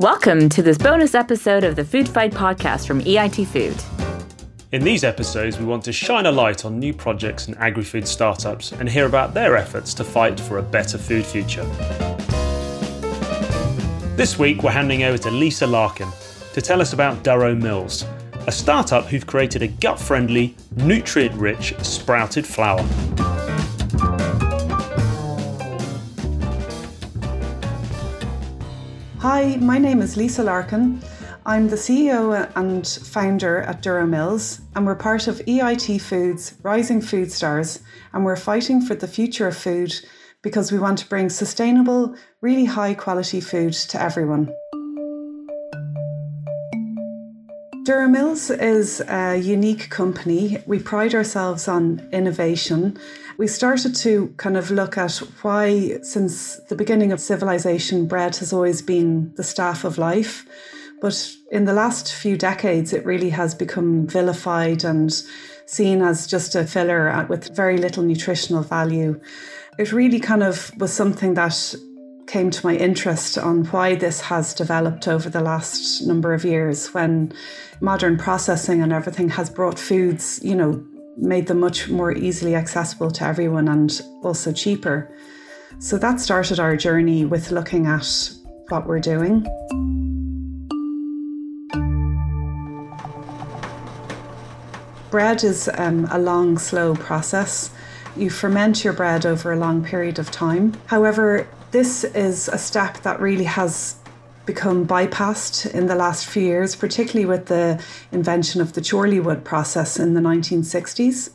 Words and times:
Welcome 0.00 0.48
to 0.48 0.62
this 0.62 0.78
bonus 0.78 1.14
episode 1.14 1.62
of 1.62 1.76
the 1.76 1.84
Food 1.84 2.08
Fight 2.08 2.32
podcast 2.32 2.86
from 2.86 3.02
EIT 3.02 3.46
Food. 3.46 3.76
In 4.72 4.82
these 4.82 5.04
episodes, 5.04 5.58
we 5.58 5.66
want 5.66 5.84
to 5.84 5.92
shine 5.92 6.24
a 6.24 6.32
light 6.32 6.64
on 6.64 6.78
new 6.78 6.94
projects 6.94 7.48
and 7.48 7.58
agri 7.58 7.84
food 7.84 8.08
startups 8.08 8.72
and 8.72 8.88
hear 8.88 9.04
about 9.04 9.34
their 9.34 9.58
efforts 9.58 9.92
to 9.92 10.02
fight 10.02 10.40
for 10.40 10.56
a 10.56 10.62
better 10.62 10.96
food 10.96 11.26
future. 11.26 11.66
This 14.16 14.38
week, 14.38 14.62
we're 14.62 14.70
handing 14.70 15.02
over 15.02 15.18
to 15.18 15.30
Lisa 15.30 15.66
Larkin 15.66 16.08
to 16.54 16.62
tell 16.62 16.80
us 16.80 16.94
about 16.94 17.22
Durrow 17.22 17.54
Mills, 17.54 18.06
a 18.46 18.52
startup 18.52 19.04
who've 19.04 19.26
created 19.26 19.60
a 19.60 19.68
gut 19.68 20.00
friendly, 20.00 20.56
nutrient 20.76 21.34
rich 21.34 21.74
sprouted 21.82 22.46
flour. 22.46 22.82
Hi, 29.20 29.56
my 29.56 29.76
name 29.76 30.00
is 30.00 30.16
Lisa 30.16 30.42
Larkin. 30.42 30.98
I'm 31.44 31.68
the 31.68 31.76
CEO 31.76 32.50
and 32.56 32.88
founder 32.88 33.58
at 33.58 33.82
Durrow 33.82 34.08
Mills, 34.08 34.62
and 34.74 34.86
we're 34.86 34.94
part 34.94 35.28
of 35.28 35.40
EIT 35.40 36.00
Foods, 36.00 36.54
Rising 36.62 37.02
Food 37.02 37.30
Stars, 37.30 37.80
and 38.14 38.24
we're 38.24 38.34
fighting 38.34 38.80
for 38.80 38.94
the 38.94 39.06
future 39.06 39.46
of 39.46 39.54
food 39.54 39.92
because 40.40 40.72
we 40.72 40.78
want 40.78 40.96
to 41.00 41.06
bring 41.06 41.28
sustainable, 41.28 42.14
really 42.40 42.64
high 42.64 42.94
quality 42.94 43.42
food 43.42 43.74
to 43.74 44.00
everyone. 44.00 44.46
Durrow 47.86 48.10
Mills 48.10 48.48
is 48.48 49.02
a 49.06 49.36
unique 49.36 49.90
company. 49.90 50.62
We 50.64 50.78
pride 50.78 51.14
ourselves 51.14 51.68
on 51.68 52.08
innovation. 52.10 52.98
We 53.40 53.46
started 53.46 53.94
to 53.94 54.34
kind 54.36 54.58
of 54.58 54.70
look 54.70 54.98
at 54.98 55.16
why, 55.40 56.02
since 56.02 56.56
the 56.68 56.76
beginning 56.76 57.10
of 57.10 57.20
civilization, 57.20 58.06
bread 58.06 58.36
has 58.36 58.52
always 58.52 58.82
been 58.82 59.32
the 59.36 59.42
staff 59.42 59.82
of 59.82 59.96
life. 59.96 60.44
But 61.00 61.26
in 61.50 61.64
the 61.64 61.72
last 61.72 62.12
few 62.12 62.36
decades, 62.36 62.92
it 62.92 63.06
really 63.06 63.30
has 63.30 63.54
become 63.54 64.06
vilified 64.06 64.84
and 64.84 65.10
seen 65.64 66.02
as 66.02 66.26
just 66.26 66.54
a 66.54 66.66
filler 66.66 67.26
with 67.30 67.56
very 67.56 67.78
little 67.78 68.02
nutritional 68.02 68.62
value. 68.62 69.18
It 69.78 69.90
really 69.90 70.20
kind 70.20 70.42
of 70.42 70.70
was 70.76 70.92
something 70.92 71.32
that 71.32 71.74
came 72.26 72.50
to 72.50 72.66
my 72.66 72.76
interest 72.76 73.38
on 73.38 73.64
why 73.68 73.94
this 73.94 74.20
has 74.20 74.52
developed 74.52 75.08
over 75.08 75.30
the 75.30 75.40
last 75.40 76.02
number 76.02 76.34
of 76.34 76.44
years 76.44 76.92
when 76.92 77.32
modern 77.80 78.18
processing 78.18 78.82
and 78.82 78.92
everything 78.92 79.30
has 79.30 79.48
brought 79.48 79.78
foods, 79.78 80.40
you 80.42 80.54
know, 80.54 80.84
made 81.16 81.46
them 81.46 81.60
much 81.60 81.88
more 81.88 82.12
easily 82.12 82.54
accessible 82.54 83.10
to 83.10 83.24
everyone 83.24 83.68
and 83.68 84.00
also 84.22 84.52
cheaper. 84.52 85.14
So 85.78 85.98
that 85.98 86.20
started 86.20 86.60
our 86.60 86.76
journey 86.76 87.24
with 87.24 87.50
looking 87.50 87.86
at 87.86 88.32
what 88.68 88.86
we're 88.86 89.00
doing. 89.00 89.46
Bread 95.10 95.42
is 95.42 95.68
um, 95.74 96.06
a 96.10 96.18
long, 96.18 96.56
slow 96.58 96.94
process. 96.94 97.70
You 98.16 98.30
ferment 98.30 98.84
your 98.84 98.92
bread 98.92 99.26
over 99.26 99.52
a 99.52 99.56
long 99.56 99.84
period 99.84 100.18
of 100.18 100.30
time. 100.30 100.74
However, 100.86 101.48
this 101.72 102.04
is 102.04 102.48
a 102.48 102.58
step 102.58 102.98
that 103.02 103.20
really 103.20 103.44
has 103.44 103.99
become 104.46 104.86
bypassed 104.86 105.72
in 105.72 105.86
the 105.86 105.94
last 105.94 106.26
few 106.26 106.42
years, 106.42 106.74
particularly 106.74 107.26
with 107.26 107.46
the 107.46 107.82
invention 108.10 108.60
of 108.60 108.72
the 108.72 108.80
Chorleywood 108.80 109.44
process 109.44 109.98
in 109.98 110.14
the 110.14 110.20
1960s. 110.20 111.30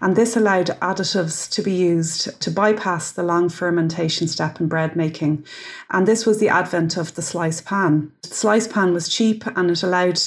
And 0.00 0.16
this 0.16 0.36
allowed 0.36 0.66
additives 0.80 1.50
to 1.52 1.62
be 1.62 1.72
used 1.72 2.40
to 2.40 2.50
bypass 2.50 3.12
the 3.12 3.22
long 3.22 3.48
fermentation 3.48 4.28
step 4.28 4.60
in 4.60 4.68
bread 4.68 4.96
making. 4.96 5.44
And 5.90 6.06
this 6.06 6.26
was 6.26 6.38
the 6.38 6.48
advent 6.48 6.96
of 6.96 7.14
the 7.14 7.22
slice 7.22 7.60
pan. 7.60 8.12
The 8.22 8.34
slice 8.34 8.68
pan 8.68 8.92
was 8.92 9.08
cheap 9.08 9.46
and 9.56 9.70
it 9.70 9.82
allowed 9.82 10.20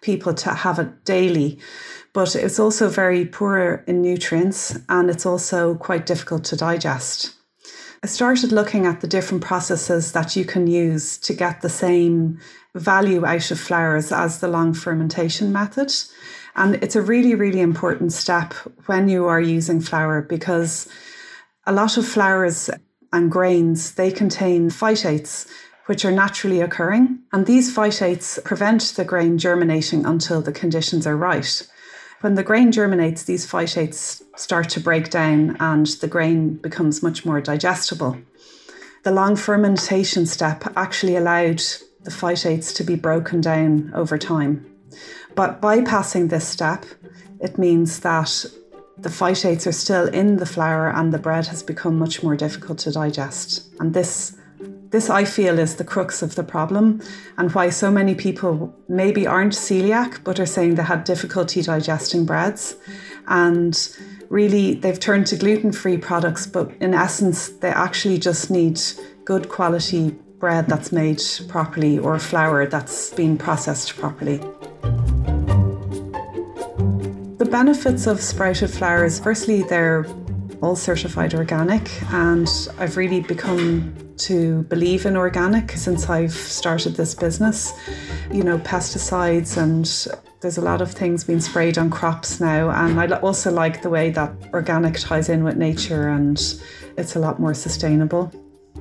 people 0.00 0.34
to 0.34 0.50
have 0.50 0.78
it 0.78 1.04
daily. 1.04 1.58
But 2.12 2.34
it's 2.34 2.58
also 2.58 2.88
very 2.88 3.24
poor 3.24 3.84
in 3.86 4.02
nutrients 4.02 4.78
and 4.88 5.10
it's 5.10 5.26
also 5.26 5.74
quite 5.76 6.06
difficult 6.06 6.44
to 6.44 6.56
digest. 6.56 7.34
I 8.02 8.06
started 8.06 8.50
looking 8.50 8.86
at 8.86 9.02
the 9.02 9.06
different 9.06 9.44
processes 9.44 10.12
that 10.12 10.34
you 10.34 10.46
can 10.46 10.66
use 10.66 11.18
to 11.18 11.34
get 11.34 11.60
the 11.60 11.68
same 11.68 12.40
value 12.74 13.26
out 13.26 13.50
of 13.50 13.60
flours 13.60 14.10
as 14.10 14.40
the 14.40 14.48
long 14.48 14.72
fermentation 14.72 15.52
method. 15.52 15.92
And 16.56 16.76
it's 16.76 16.96
a 16.96 17.02
really, 17.02 17.34
really 17.34 17.60
important 17.60 18.14
step 18.14 18.54
when 18.86 19.10
you 19.10 19.26
are 19.26 19.40
using 19.40 19.82
flour 19.82 20.22
because 20.22 20.88
a 21.66 21.74
lot 21.74 21.98
of 21.98 22.08
flours 22.08 22.70
and 23.12 23.30
grains, 23.30 23.92
they 23.92 24.10
contain 24.10 24.70
phytates, 24.70 25.46
which 25.84 26.02
are 26.06 26.10
naturally 26.10 26.62
occurring. 26.62 27.18
And 27.34 27.44
these 27.44 27.74
phytates 27.74 28.42
prevent 28.44 28.80
the 28.96 29.04
grain 29.04 29.36
germinating 29.36 30.06
until 30.06 30.40
the 30.40 30.52
conditions 30.52 31.06
are 31.06 31.18
right. 31.18 31.68
When 32.20 32.34
the 32.34 32.42
grain 32.42 32.70
germinates, 32.70 33.22
these 33.22 33.46
phytates 33.46 34.22
start 34.36 34.68
to 34.70 34.80
break 34.80 35.08
down 35.08 35.56
and 35.58 35.86
the 35.86 36.08
grain 36.08 36.56
becomes 36.56 37.02
much 37.02 37.24
more 37.24 37.40
digestible. 37.40 38.18
The 39.04 39.10
long 39.10 39.36
fermentation 39.36 40.26
step 40.26 40.64
actually 40.76 41.16
allowed 41.16 41.62
the 42.02 42.10
phytates 42.10 42.74
to 42.76 42.84
be 42.84 42.94
broken 42.94 43.40
down 43.40 43.90
over 43.94 44.18
time. 44.18 44.66
But 45.34 45.62
bypassing 45.62 46.28
this 46.28 46.46
step, 46.46 46.84
it 47.40 47.56
means 47.56 48.00
that 48.00 48.44
the 48.98 49.08
phytates 49.08 49.66
are 49.66 49.72
still 49.72 50.06
in 50.08 50.36
the 50.36 50.44
flour 50.44 50.90
and 50.90 51.14
the 51.14 51.18
bread 51.18 51.46
has 51.46 51.62
become 51.62 51.98
much 51.98 52.22
more 52.22 52.36
difficult 52.36 52.78
to 52.80 52.92
digest. 52.92 53.70
And 53.80 53.94
this 53.94 54.36
this, 54.90 55.08
I 55.08 55.24
feel, 55.24 55.58
is 55.60 55.76
the 55.76 55.84
crux 55.84 56.20
of 56.20 56.34
the 56.34 56.42
problem 56.42 57.00
and 57.38 57.52
why 57.54 57.70
so 57.70 57.92
many 57.92 58.16
people 58.16 58.74
maybe 58.88 59.24
aren't 59.24 59.52
celiac 59.52 60.24
but 60.24 60.40
are 60.40 60.46
saying 60.46 60.74
they 60.74 60.82
had 60.82 61.04
difficulty 61.04 61.62
digesting 61.62 62.24
breads. 62.24 62.74
And 63.28 63.78
really, 64.30 64.74
they've 64.74 64.98
turned 64.98 65.28
to 65.28 65.36
gluten 65.36 65.70
free 65.70 65.96
products, 65.96 66.44
but 66.44 66.72
in 66.80 66.92
essence, 66.92 67.50
they 67.50 67.68
actually 67.68 68.18
just 68.18 68.50
need 68.50 68.80
good 69.24 69.48
quality 69.48 70.10
bread 70.40 70.66
that's 70.66 70.90
made 70.90 71.22
properly 71.46 71.96
or 71.98 72.18
flour 72.18 72.66
that's 72.66 73.10
been 73.10 73.38
processed 73.38 73.96
properly. 73.96 74.38
The 77.38 77.48
benefits 77.48 78.08
of 78.08 78.20
sprouted 78.20 78.70
flour 78.70 79.04
is 79.04 79.20
firstly, 79.20 79.62
they're 79.62 80.04
all 80.62 80.74
certified 80.74 81.32
organic, 81.34 81.88
and 82.12 82.48
I've 82.78 82.96
really 82.96 83.20
become 83.20 84.09
to 84.20 84.62
believe 84.64 85.06
in 85.06 85.16
organic 85.16 85.72
since 85.72 86.08
I've 86.08 86.32
started 86.32 86.96
this 86.96 87.14
business. 87.14 87.72
You 88.30 88.42
know, 88.42 88.58
pesticides 88.58 89.56
and 89.56 89.84
there's 90.40 90.58
a 90.58 90.62
lot 90.62 90.80
of 90.80 90.90
things 90.90 91.24
being 91.24 91.40
sprayed 91.40 91.78
on 91.78 91.90
crops 91.90 92.40
now. 92.40 92.70
And 92.70 93.00
I 93.00 93.06
also 93.20 93.50
like 93.50 93.82
the 93.82 93.90
way 93.90 94.10
that 94.10 94.32
organic 94.52 94.98
ties 94.98 95.28
in 95.28 95.44
with 95.44 95.56
nature 95.56 96.08
and 96.08 96.38
it's 96.96 97.16
a 97.16 97.18
lot 97.18 97.38
more 97.38 97.54
sustainable. 97.54 98.32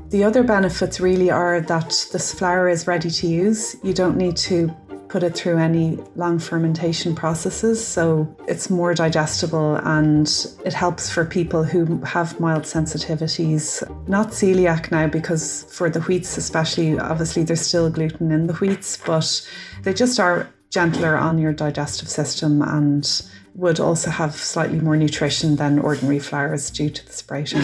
The 0.10 0.24
other 0.24 0.44
benefits 0.44 1.00
really 1.00 1.30
are 1.30 1.62
that 1.62 2.08
this 2.12 2.34
flour 2.34 2.68
is 2.68 2.88
ready 2.88 3.10
to 3.12 3.28
use. 3.28 3.76
You 3.84 3.94
don't 3.94 4.18
need 4.18 4.38
to 4.38 4.76
put 5.09 5.24
it 5.24 5.36
through 5.36 5.58
any 5.58 5.97
long 6.16 6.38
fermentation 6.40 7.16
processes. 7.16 7.86
So 7.86 8.34
it's 8.47 8.70
more 8.70 8.94
digestible 8.94 9.75
and 9.78 10.28
it 10.64 10.74
helps 10.74 11.09
for 11.09 11.25
people 11.25 11.64
who 11.64 12.00
have 12.03 12.40
mild 12.40 12.64
sensitivities. 12.64 13.84
Not 14.08 14.30
celiac 14.30 14.92
now, 14.92 15.08
because 15.08 15.64
for 15.72 15.90
the 15.90 16.00
wheats, 16.02 16.38
especially, 16.38 16.97
obviously 17.00 17.44
there's 17.44 17.62
still 17.62 17.90
gluten 17.90 18.31
in 18.31 18.47
the 18.47 18.53
wheats, 18.53 18.97
but 18.97 19.47
they 19.81 19.94
just 19.94 20.20
are 20.20 20.47
gentler 20.70 21.18
on 21.18 21.40
your 21.40 21.53
digestive 21.53 22.08
system 22.08 22.62
and 22.62 23.24
would 23.56 23.80
also 23.80 24.12
have 24.12 24.36
slightly 24.36 24.80
more 24.80 24.96
nutrition 24.96 25.56
than 25.56 25.80
ordinary 25.80 26.20
flours 26.20 26.70
due 26.70 26.90
to 26.90 27.06
the 27.06 27.12
sprouting 27.12 27.64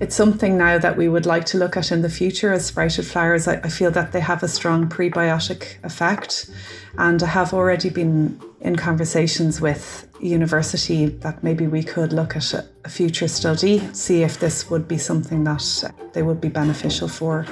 it's 0.00 0.16
something 0.16 0.56
now 0.56 0.78
that 0.78 0.96
we 0.96 1.08
would 1.08 1.26
like 1.26 1.44
to 1.44 1.58
look 1.58 1.76
at 1.76 1.92
in 1.92 2.00
the 2.00 2.08
future 2.08 2.52
as 2.52 2.64
sprouted 2.64 3.06
flours. 3.06 3.46
I, 3.46 3.56
I, 3.56 3.68
feel 3.68 3.90
that 3.90 4.12
they 4.12 4.20
have 4.20 4.42
a 4.42 4.48
strong 4.48 4.88
prebiotic 4.88 5.76
effect. 5.84 6.50
And 6.96 7.22
I 7.22 7.26
have 7.26 7.52
already 7.52 7.90
been 7.90 8.40
in 8.62 8.76
conversations 8.76 9.60
with 9.60 10.08
university 10.18 11.06
that 11.06 11.44
maybe 11.44 11.66
we 11.66 11.82
could 11.82 12.14
look 12.14 12.34
at 12.34 12.54
a, 12.54 12.66
a 12.84 12.88
future 12.88 13.28
study, 13.28 13.80
see 13.92 14.22
if 14.22 14.40
this 14.40 14.70
would 14.70 14.88
be 14.88 14.96
something 14.96 15.44
that 15.44 15.92
they 16.14 16.22
would 16.22 16.40
be 16.40 16.48
beneficial 16.48 17.06
for. 17.06 17.46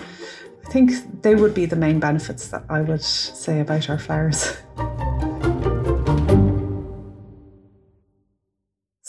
I 0.67 0.71
think 0.71 1.23
they 1.23 1.35
would 1.35 1.55
be 1.55 1.67
the 1.67 1.77
main 1.77 2.01
benefits 2.01 2.49
that 2.49 2.65
I 2.71 2.81
would 2.81 3.03
say 3.03 3.61
about 3.61 3.91
our 3.91 3.99
flours. 3.99 4.57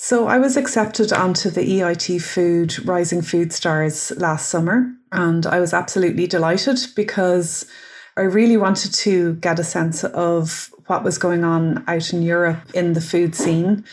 So 0.09 0.25
I 0.25 0.39
was 0.39 0.57
accepted 0.57 1.13
onto 1.13 1.51
the 1.51 1.61
EIT 1.61 2.19
Food 2.23 2.83
Rising 2.83 3.21
Food 3.21 3.53
Stars 3.53 4.11
last 4.17 4.49
summer, 4.49 4.91
and 5.11 5.45
I 5.45 5.59
was 5.59 5.71
absolutely 5.71 6.25
delighted 6.25 6.79
because 6.95 7.67
I 8.17 8.21
really 8.21 8.57
wanted 8.57 8.91
to 8.91 9.35
get 9.35 9.59
a 9.59 9.63
sense 9.63 10.03
of 10.03 10.73
what 10.87 11.03
was 11.03 11.19
going 11.19 11.43
on 11.43 11.83
out 11.87 12.11
in 12.11 12.23
Europe 12.23 12.57
in 12.73 12.93
the 12.93 13.01
food 13.01 13.35
scene. 13.35 13.85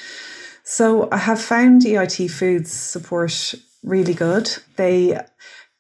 So 0.65 1.11
I 1.13 1.19
have 1.19 1.39
found 1.39 1.83
EIT 1.83 2.31
Foods 2.31 2.73
support 2.73 3.55
really 3.83 4.15
good. 4.15 4.51
They 4.77 5.21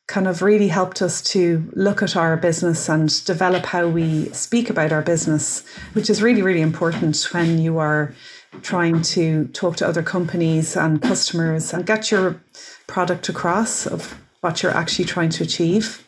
kind 0.06 0.28
of 0.28 0.42
really 0.42 0.68
helped 0.68 1.00
us 1.00 1.22
to 1.32 1.66
look 1.74 2.02
at 2.02 2.14
our 2.14 2.36
business 2.36 2.90
and 2.90 3.24
develop 3.24 3.64
how 3.64 3.88
we 3.88 4.26
speak 4.32 4.68
about 4.68 4.92
our 4.92 5.00
business, 5.00 5.64
which 5.94 6.10
is 6.10 6.20
really, 6.20 6.42
really 6.42 6.60
important 6.60 7.26
when 7.32 7.58
you 7.58 7.78
are 7.78 8.14
trying 8.62 9.03
to 9.03 9.47
talk 9.49 9.76
to 9.76 9.87
other 9.87 10.03
companies 10.03 10.76
and 10.76 11.03
customers 11.03 11.73
and 11.73 11.87
get 11.87 12.11
your 12.11 12.41
product 12.87 13.29
across 13.29 13.87
of 13.87 14.19
what 14.41 14.62
you're 14.62 14.76
actually 14.76 15.05
trying 15.05 15.31
to 15.31 15.44
achieve. 15.44 16.06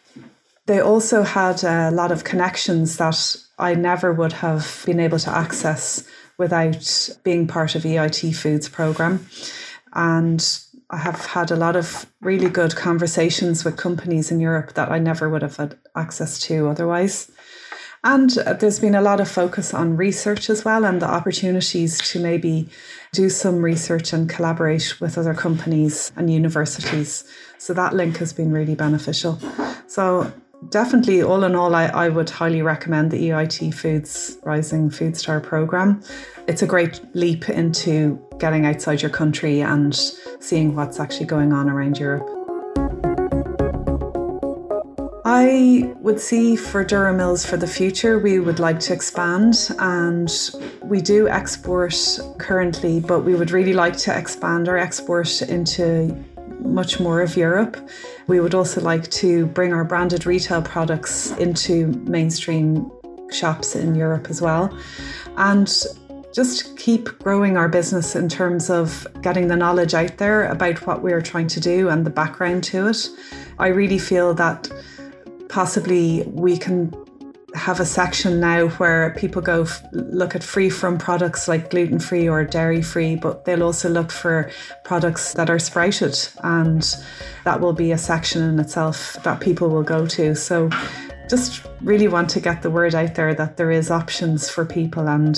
They 0.66 0.80
also 0.80 1.22
had 1.22 1.64
a 1.64 1.90
lot 1.90 2.12
of 2.12 2.24
connections 2.24 2.98
that 2.98 3.36
I 3.58 3.74
never 3.74 4.12
would 4.12 4.34
have 4.34 4.82
been 4.86 5.00
able 5.00 5.18
to 5.20 5.30
access 5.30 6.06
without 6.36 7.10
being 7.24 7.46
part 7.46 7.74
of 7.74 7.82
EIT 7.82 8.34
Foods 8.36 8.68
program. 8.68 9.26
And 9.94 10.46
I 10.90 10.98
have 10.98 11.26
had 11.26 11.50
a 11.50 11.56
lot 11.56 11.76
of 11.76 12.06
really 12.20 12.48
good 12.48 12.76
conversations 12.76 13.64
with 13.64 13.76
companies 13.76 14.30
in 14.30 14.40
Europe 14.40 14.74
that 14.74 14.90
I 14.90 14.98
never 14.98 15.28
would 15.28 15.42
have 15.42 15.56
had 15.56 15.78
access 15.96 16.38
to 16.40 16.68
otherwise. 16.68 17.30
And 18.04 18.30
there's 18.30 18.78
been 18.78 18.94
a 18.94 19.02
lot 19.02 19.20
of 19.20 19.28
focus 19.28 19.74
on 19.74 19.96
research 19.96 20.50
as 20.50 20.64
well 20.64 20.84
and 20.84 21.02
the 21.02 21.10
opportunities 21.10 21.98
to 22.12 22.20
maybe 22.20 22.68
do 23.12 23.28
some 23.28 23.62
research 23.62 24.12
and 24.12 24.28
collaborate 24.28 25.00
with 25.00 25.18
other 25.18 25.34
companies 25.34 26.12
and 26.16 26.30
universities. 26.32 27.24
So 27.58 27.74
that 27.74 27.94
link 27.94 28.18
has 28.18 28.32
been 28.32 28.52
really 28.52 28.74
beneficial. 28.74 29.38
So 29.86 30.32
definitely, 30.70 31.22
all 31.22 31.44
in 31.44 31.54
all, 31.54 31.74
I, 31.74 31.86
I 31.86 32.08
would 32.08 32.30
highly 32.30 32.62
recommend 32.62 33.10
the 33.10 33.30
EIT 33.30 33.74
Foods 33.74 34.38
Rising 34.42 34.90
Food 34.90 35.16
Star 35.16 35.40
program. 35.40 36.02
It's 36.46 36.62
a 36.62 36.66
great 36.66 37.00
leap 37.14 37.48
into 37.48 38.20
getting 38.38 38.66
outside 38.66 39.02
your 39.02 39.10
country 39.10 39.60
and 39.60 39.94
seeing 40.40 40.76
what's 40.76 41.00
actually 41.00 41.26
going 41.26 41.52
on 41.52 41.68
around 41.68 41.98
Europe. 41.98 42.47
I 45.40 45.94
would 46.00 46.18
see 46.18 46.56
for 46.56 46.84
Durrow 46.84 47.14
Mills 47.14 47.46
for 47.46 47.56
the 47.56 47.66
future, 47.68 48.18
we 48.18 48.40
would 48.40 48.58
like 48.58 48.80
to 48.80 48.92
expand 48.92 49.70
and 49.78 50.28
we 50.82 51.00
do 51.00 51.28
export 51.28 51.94
currently, 52.38 52.98
but 52.98 53.20
we 53.20 53.36
would 53.36 53.52
really 53.52 53.72
like 53.72 53.96
to 53.98 54.18
expand 54.18 54.68
our 54.68 54.76
export 54.76 55.40
into 55.42 56.12
much 56.58 56.98
more 56.98 57.22
of 57.22 57.36
Europe. 57.36 57.76
We 58.26 58.40
would 58.40 58.52
also 58.52 58.80
like 58.80 59.08
to 59.22 59.46
bring 59.46 59.72
our 59.72 59.84
branded 59.84 60.26
retail 60.26 60.60
products 60.60 61.30
into 61.36 61.86
mainstream 62.16 62.90
shops 63.30 63.76
in 63.76 63.94
Europe 63.94 64.30
as 64.30 64.42
well. 64.42 64.76
And 65.36 65.72
just 66.34 66.76
keep 66.76 67.16
growing 67.20 67.56
our 67.56 67.68
business 67.68 68.16
in 68.16 68.28
terms 68.28 68.70
of 68.70 69.06
getting 69.22 69.46
the 69.46 69.56
knowledge 69.56 69.94
out 69.94 70.16
there 70.16 70.46
about 70.46 70.84
what 70.84 71.00
we're 71.00 71.22
trying 71.22 71.46
to 71.46 71.60
do 71.60 71.90
and 71.90 72.04
the 72.04 72.10
background 72.10 72.64
to 72.64 72.88
it. 72.88 73.08
I 73.60 73.68
really 73.68 73.98
feel 73.98 74.34
that 74.34 74.68
possibly 75.48 76.22
we 76.26 76.56
can 76.56 76.92
have 77.54 77.80
a 77.80 77.84
section 77.84 78.40
now 78.40 78.68
where 78.68 79.14
people 79.18 79.40
go 79.40 79.62
f- 79.62 79.82
look 79.92 80.34
at 80.34 80.42
free 80.42 80.68
from 80.68 80.98
products 80.98 81.48
like 81.48 81.70
gluten 81.70 81.98
free 81.98 82.28
or 82.28 82.44
dairy 82.44 82.82
free, 82.82 83.16
but 83.16 83.44
they'll 83.44 83.62
also 83.62 83.88
look 83.88 84.10
for 84.10 84.50
products 84.84 85.32
that 85.34 85.48
are 85.48 85.58
sprouted, 85.58 86.16
and 86.44 86.96
that 87.44 87.60
will 87.60 87.72
be 87.72 87.92
a 87.92 87.98
section 87.98 88.42
in 88.42 88.60
itself 88.60 89.16
that 89.24 89.40
people 89.40 89.70
will 89.70 89.82
go 89.82 90.06
to. 90.06 90.34
So, 90.34 90.70
just 91.28 91.66
really 91.82 92.08
want 92.08 92.30
to 92.30 92.40
get 92.40 92.62
the 92.62 92.70
word 92.70 92.94
out 92.94 93.14
there 93.14 93.34
that 93.34 93.56
there 93.56 93.70
is 93.70 93.90
options 93.90 94.48
for 94.48 94.64
people 94.64 95.08
and 95.08 95.36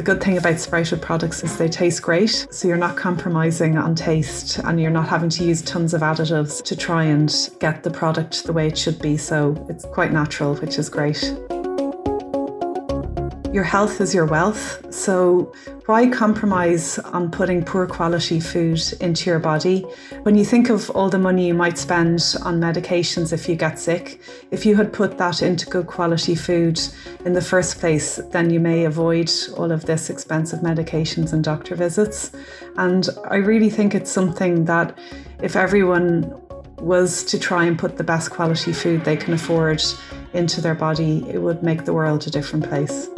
the 0.00 0.14
good 0.14 0.22
thing 0.22 0.38
about 0.38 0.58
sprouted 0.58 1.02
products 1.02 1.44
is 1.44 1.58
they 1.58 1.68
taste 1.68 2.00
great, 2.00 2.46
so 2.50 2.66
you're 2.66 2.78
not 2.78 2.96
compromising 2.96 3.76
on 3.76 3.94
taste 3.94 4.56
and 4.60 4.80
you're 4.80 4.90
not 4.90 5.06
having 5.06 5.28
to 5.28 5.44
use 5.44 5.60
tons 5.60 5.92
of 5.92 6.00
additives 6.00 6.64
to 6.64 6.74
try 6.74 7.04
and 7.04 7.50
get 7.58 7.82
the 7.82 7.90
product 7.90 8.44
the 8.44 8.52
way 8.54 8.66
it 8.66 8.78
should 8.78 8.98
be. 9.02 9.18
So 9.18 9.62
it's 9.68 9.84
quite 9.84 10.10
natural, 10.10 10.54
which 10.54 10.78
is 10.78 10.88
great. 10.88 11.49
Your 13.52 13.64
health 13.64 14.00
is 14.00 14.14
your 14.14 14.26
wealth. 14.26 14.94
So, 14.94 15.52
why 15.86 16.08
compromise 16.08 17.00
on 17.00 17.32
putting 17.32 17.64
poor 17.64 17.84
quality 17.84 18.38
food 18.38 18.80
into 19.00 19.28
your 19.28 19.40
body? 19.40 19.80
When 20.22 20.36
you 20.36 20.44
think 20.44 20.70
of 20.70 20.88
all 20.90 21.10
the 21.10 21.18
money 21.18 21.48
you 21.48 21.54
might 21.54 21.76
spend 21.76 22.36
on 22.42 22.60
medications 22.60 23.32
if 23.32 23.48
you 23.48 23.56
get 23.56 23.80
sick, 23.80 24.20
if 24.52 24.64
you 24.64 24.76
had 24.76 24.92
put 24.92 25.18
that 25.18 25.42
into 25.42 25.66
good 25.66 25.88
quality 25.88 26.36
food 26.36 26.80
in 27.24 27.32
the 27.32 27.42
first 27.42 27.80
place, 27.80 28.20
then 28.30 28.50
you 28.50 28.60
may 28.60 28.84
avoid 28.84 29.28
all 29.56 29.72
of 29.72 29.84
this 29.84 30.10
expensive 30.10 30.60
medications 30.60 31.32
and 31.32 31.42
doctor 31.42 31.74
visits. 31.74 32.30
And 32.76 33.08
I 33.28 33.36
really 33.36 33.68
think 33.68 33.96
it's 33.96 34.12
something 34.12 34.66
that 34.66 34.96
if 35.42 35.56
everyone 35.56 36.40
was 36.78 37.24
to 37.24 37.38
try 37.38 37.64
and 37.64 37.76
put 37.76 37.96
the 37.96 38.04
best 38.04 38.30
quality 38.30 38.72
food 38.72 39.04
they 39.04 39.16
can 39.16 39.34
afford 39.34 39.82
into 40.34 40.60
their 40.60 40.76
body, 40.76 41.28
it 41.28 41.38
would 41.38 41.64
make 41.64 41.84
the 41.84 41.92
world 41.92 42.28
a 42.28 42.30
different 42.30 42.68
place. 42.68 43.08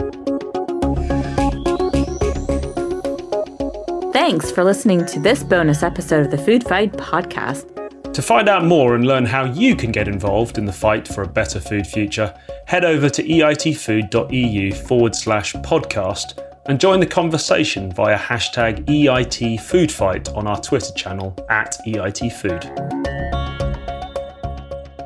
Thanks 4.32 4.50
for 4.50 4.64
listening 4.64 5.04
to 5.04 5.20
this 5.20 5.42
bonus 5.42 5.82
episode 5.82 6.24
of 6.24 6.30
the 6.30 6.38
Food 6.38 6.64
Fight 6.64 6.90
podcast. 6.94 8.14
To 8.14 8.22
find 8.22 8.48
out 8.48 8.64
more 8.64 8.94
and 8.94 9.06
learn 9.06 9.26
how 9.26 9.44
you 9.44 9.76
can 9.76 9.92
get 9.92 10.08
involved 10.08 10.56
in 10.56 10.64
the 10.64 10.72
fight 10.72 11.06
for 11.06 11.22
a 11.22 11.28
better 11.28 11.60
food 11.60 11.86
future, 11.86 12.34
head 12.64 12.82
over 12.82 13.10
to 13.10 13.22
eitfood.eu 13.22 14.72
forward 14.72 15.14
slash 15.14 15.52
podcast 15.56 16.42
and 16.64 16.80
join 16.80 16.98
the 16.98 17.04
conversation 17.04 17.92
via 17.92 18.16
hashtag 18.16 18.86
EITFoodFight 18.86 20.34
on 20.34 20.46
our 20.46 20.62
Twitter 20.62 20.94
channel 20.94 21.36
at 21.50 21.76
EITFood. 21.86 22.62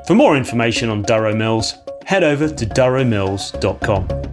For 0.07 0.15
more 0.15 0.37
information 0.37 0.89
on 0.89 1.05
Durrow 1.05 1.37
Mills, 1.37 1.75
head 2.05 2.23
over 2.23 2.49
to 2.49 2.65
durrowmills.com. 2.65 4.26